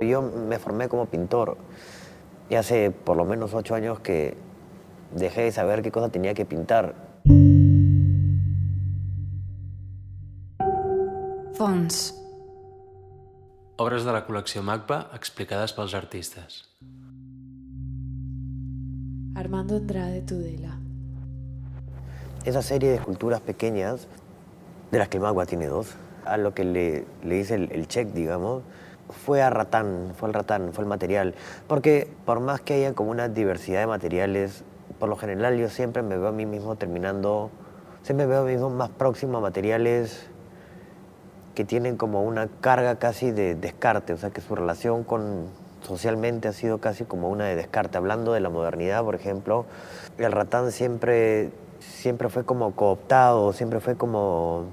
[0.00, 1.58] Yo me formé como pintor
[2.48, 4.34] y hace por lo menos ocho años que
[5.14, 6.94] dejé de saber qué cosa tenía que pintar.
[11.52, 12.16] Fons.
[13.76, 16.64] Obres de la col·lecció MACBA explicades pels artistes.
[19.36, 20.78] Armando Andrade Tudela.
[22.46, 24.08] Esa serie de esculturas pequeñas,
[24.90, 25.94] de las que el Magua tiene dos,
[26.24, 28.62] a lo que le, le hice el, el check, digamos,
[29.10, 31.34] fue a ratán, fue el ratán, fue el material.
[31.66, 34.64] Porque por más que haya como una diversidad de materiales,
[34.98, 37.50] por lo general yo siempre me veo a mí mismo terminando,
[38.02, 40.28] siempre me veo a mí mismo más próximo a materiales
[41.54, 45.48] que tienen como una carga casi de descarte, o sea que su relación con
[45.82, 47.98] socialmente ha sido casi como una de descarte.
[47.98, 49.66] Hablando de la modernidad, por ejemplo,
[50.18, 54.66] el ratán siempre, siempre fue como cooptado, siempre fue como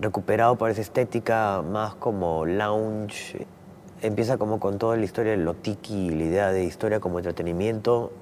[0.00, 3.46] recuperado por esa estética más como lounge.
[4.00, 8.12] Empieza como con toda la historia de lo tiki, la idea de historia como entretenimiento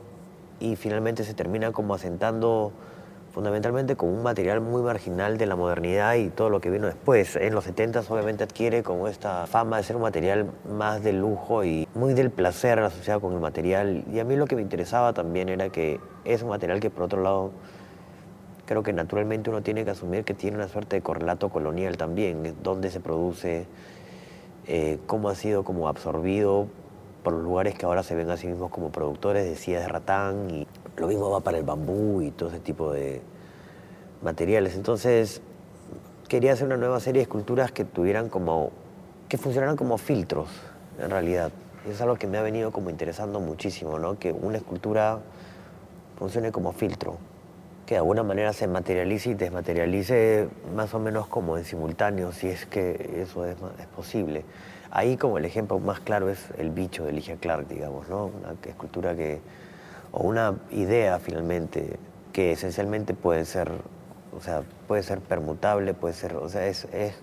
[0.59, 2.73] y finalmente se termina como asentando
[3.35, 7.37] fundamentalmente como un material muy marginal de la modernidad y todo lo que vino después.
[7.37, 11.63] En los 70 obviamente adquiere como esta fama de ser un material más de lujo
[11.63, 14.03] y muy del placer asociado con el material.
[14.11, 17.03] Y a mí lo que me interesaba también era que es un material que por
[17.03, 17.51] otro lado
[18.65, 22.55] creo que naturalmente uno tiene que asumir que tiene una suerte de correlato colonial también,
[22.63, 23.67] dónde se produce,
[24.69, 26.67] eh, cómo ha sido como absorbido
[27.23, 29.89] por los lugares que ahora se ven a sí mismos como productores de sillas de
[29.89, 33.21] ratán y lo mismo va para el bambú y todo ese tipo de
[34.23, 34.77] materiales.
[34.77, 35.41] Entonces
[36.29, 38.71] quería hacer una nueva serie de esculturas que tuvieran como,
[39.29, 40.49] que funcionaran como filtros
[41.01, 41.53] en realidad.
[41.89, 44.19] Es algo que me ha venido como interesando muchísimo, ¿no?
[44.19, 45.21] Que una escultura
[46.19, 47.19] funcione como filtro,
[47.87, 52.49] que de alguna manera se materialice y desmaterialice más o menos como en simultáneo, si
[52.49, 53.57] es que eso es,
[53.95, 54.45] posible.
[54.91, 58.27] Ahí como el ejemplo más claro es el bicho de Ligia Clark, digamos, ¿no?
[58.27, 59.41] Una escultura que,
[60.11, 61.97] o una idea finalmente,
[62.33, 63.71] que esencialmente puede ser,
[64.37, 67.15] o sea, puede ser permutable, puede ser, o sea, es, es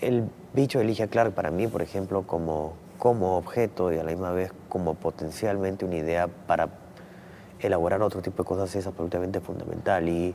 [0.00, 4.10] el bicho de Ligia Clark para mí, por ejemplo, como, como objeto y a la
[4.10, 6.68] misma vez como potencialmente una idea para
[7.60, 10.08] elaborar otro tipo de cosas es absolutamente fundamental.
[10.08, 10.34] Y,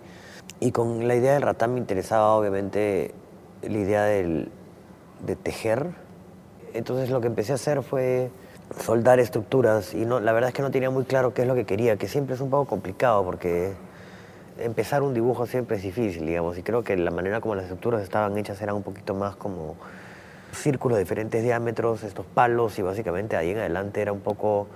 [0.59, 3.13] y con la idea del ratán me interesaba obviamente
[3.61, 4.49] la idea del,
[5.25, 5.87] de tejer.
[6.73, 8.31] Entonces lo que empecé a hacer fue
[8.79, 11.55] soldar estructuras y no, la verdad es que no tenía muy claro qué es lo
[11.55, 13.73] que quería, que siempre es un poco complicado porque
[14.57, 18.01] empezar un dibujo siempre es difícil, digamos, y creo que la manera como las estructuras
[18.01, 19.75] estaban hechas era un poquito más como
[20.51, 24.67] círculos de diferentes diámetros, estos palos, y básicamente ahí en adelante era un poco...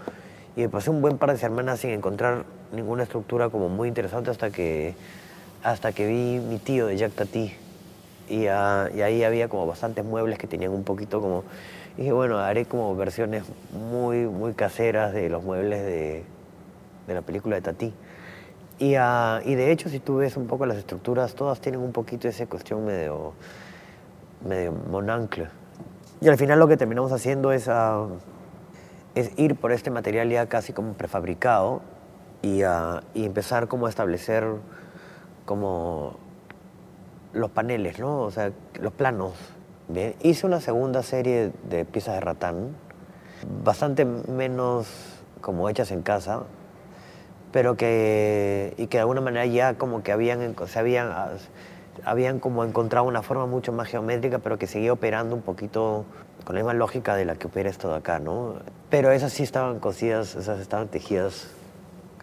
[0.57, 4.31] Y me pasé un buen par de semanas sin encontrar ninguna estructura como muy interesante
[4.31, 4.95] hasta que,
[5.61, 7.53] hasta que vi mi tío de Jack Tati.
[8.27, 11.43] Y, uh, y ahí había como bastantes muebles que tenían un poquito como...
[11.95, 16.23] Y dije, bueno, haré como versiones muy, muy caseras de los muebles de,
[17.05, 17.93] de la película de Tati.
[18.79, 21.91] Y, uh, y, de hecho, si tú ves un poco las estructuras, todas tienen un
[21.91, 23.33] poquito esa cuestión medio,
[24.43, 25.49] medio monancle.
[26.19, 28.09] Y al final lo que terminamos haciendo es, uh,
[29.19, 31.81] es ir por este material ya casi como prefabricado
[32.43, 32.61] y,
[33.13, 34.45] y empezar como a establecer
[35.45, 36.17] como
[37.33, 38.19] los paneles, ¿no?
[38.21, 39.33] O sea, los planos.
[39.87, 40.15] Bien.
[40.21, 42.75] Hice una segunda serie de piezas de ratán,
[43.63, 44.87] bastante menos
[45.41, 46.43] como hechas en casa,
[47.51, 51.11] pero que, y que de alguna manera ya como que habían, se habían,
[52.05, 56.05] habían como encontrado una forma mucho más geométrica, pero que seguía operando un poquito
[56.43, 58.55] con la misma lógica de la que opera esto de acá, ¿no?
[58.89, 61.49] Pero esas sí estaban cosidas, esas estaban tejidas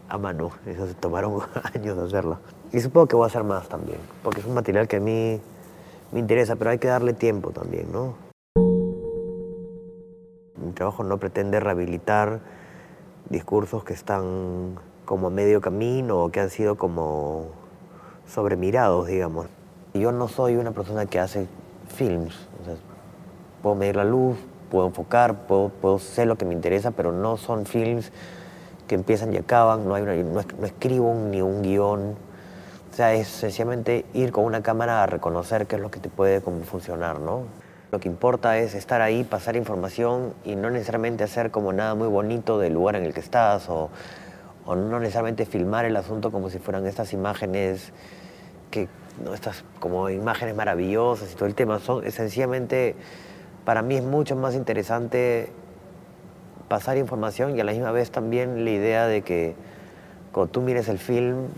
[0.08, 1.40] a mano, esas tomaron
[1.74, 2.38] años de hacerlas.
[2.72, 5.40] Y supongo que voy a hacer más también, porque es un material que a mí
[6.12, 8.14] me interesa, pero hay que darle tiempo también, ¿no?
[10.56, 12.40] Mi trabajo no pretende rehabilitar
[13.28, 17.48] discursos que están como a medio camino o que han sido como
[18.26, 19.46] sobremirados, digamos.
[19.94, 21.46] Yo no soy una persona que hace
[21.86, 22.74] films, o sea,
[23.62, 24.36] puedo medir la luz,
[24.68, 28.10] puedo enfocar, puedo, puedo sé lo que me interesa, pero no son films
[28.88, 32.16] que empiezan y acaban, no, hay una, no, no escribo ni un guion,
[32.90, 36.08] o sea, es sencillamente ir con una cámara a reconocer qué es lo que te
[36.08, 37.42] puede como funcionar, ¿no?
[37.92, 42.08] Lo que importa es estar ahí, pasar información y no necesariamente hacer como nada muy
[42.08, 43.90] bonito del lugar en el que estás o,
[44.66, 47.92] o no necesariamente filmar el asunto como si fueran estas imágenes
[48.72, 48.88] que
[49.22, 52.96] no estas como imágenes maravillosas y todo el tema son sencillamente
[53.64, 55.50] para mí es mucho más interesante
[56.68, 59.54] pasar información y a la misma vez también la idea de que
[60.32, 61.48] cuando tú mires el film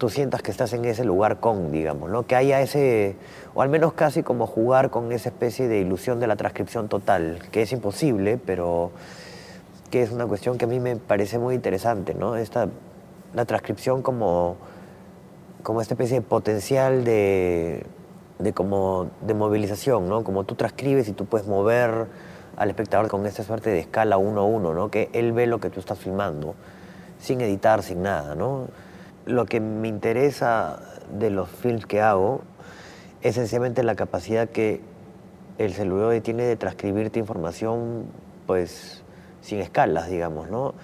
[0.00, 2.26] tú sientas que estás en ese lugar con, digamos, ¿no?
[2.26, 3.16] Que haya ese,
[3.52, 7.40] o al menos casi como jugar con esa especie de ilusión de la transcripción total,
[7.52, 8.92] que es imposible, pero
[9.90, 12.36] que es una cuestión que a mí me parece muy interesante, ¿no?
[12.36, 12.68] Esta,
[13.34, 14.56] la transcripción como,
[15.62, 17.86] como esta especie de potencial de,
[18.38, 20.24] de, como, de movilización, ¿no?
[20.24, 22.06] Como tú transcribes y tú puedes mover
[22.56, 24.90] al espectador con esta suerte de escala uno a uno, ¿no?
[24.90, 26.54] Que él ve lo que tú estás filmando,
[27.18, 28.68] sin editar, sin nada, ¿no?
[29.26, 30.80] Lo que me interesa
[31.18, 32.42] de los films que hago
[33.22, 34.80] es sencillamente la capacidad que
[35.58, 38.06] el celuloide tiene de transcribirte información,
[38.46, 39.02] pues,
[39.42, 40.74] sin escalas, digamos, ¿no?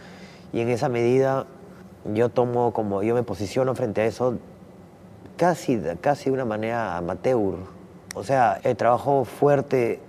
[0.53, 1.47] Y en esa medida
[2.15, 4.39] yo tomo como, yo me posiciono frente a eso
[5.37, 7.57] casi, casi de una manera amateur.
[8.15, 10.01] O sea, el trabajo fuerte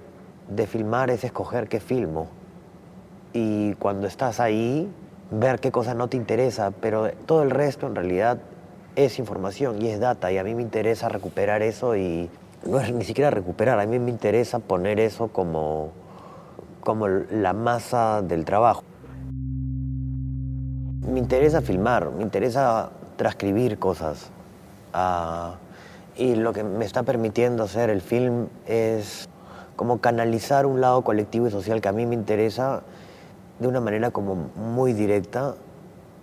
[0.50, 2.28] de filmar es escoger qué filmo.
[3.34, 4.90] Y cuando estás ahí,
[5.32, 8.40] ver qué cosa no te interesa, pero todo el resto en realidad
[8.96, 12.30] es información y es data y a mí me interesa recuperar eso y
[12.66, 15.92] no es ni siquiera recuperar, a mí me interesa poner eso como,
[16.82, 18.84] como la masa del trabajo.
[21.08, 24.32] Me interesa filmar, me interesa transcribir cosas.
[24.94, 25.56] Ah,
[26.16, 29.30] y lo que me está permitiendo hacer el film es
[29.76, 32.82] como canalizar un lado colectivo y social que a mí me interesa
[33.60, 35.56] de una manera como muy directa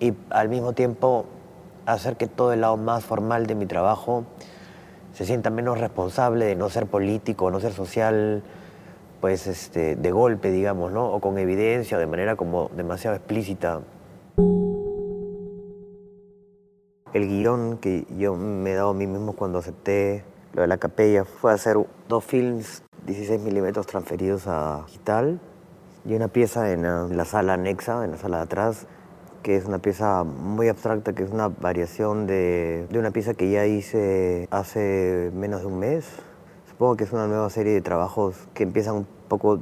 [0.00, 1.26] y al mismo tiempo
[1.86, 4.24] hacer que todo el lado más formal de mi trabajo
[5.12, 8.42] se sienta menos responsable de no ser político, no ser social,
[9.20, 11.06] pues este, de golpe, digamos, ¿no?
[11.06, 13.80] O con evidencia, de manera como demasiado explícita.
[17.14, 20.78] El guion que yo me he dado a mí mismo cuando acepté lo de la
[20.78, 21.76] capella fue hacer
[22.08, 25.38] dos films 16 milímetros transferidos a digital
[26.04, 26.82] y una pieza en
[27.16, 28.88] la sala anexa, en la sala de atrás,
[29.44, 33.48] que es una pieza muy abstracta, que es una variación de, de, una pieza que
[33.48, 36.08] ya hice hace menos de un mes.
[36.68, 39.60] Supongo que es una nueva serie de trabajos que empiezan un poco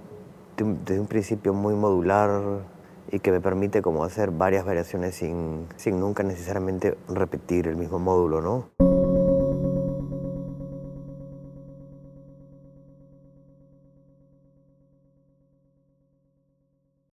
[0.56, 2.62] desde un principio muy modular
[3.10, 7.98] y que me permite como hacer varias variaciones sin, sin nunca necesariamente repetir el mismo
[7.98, 8.91] módulo, ¿no?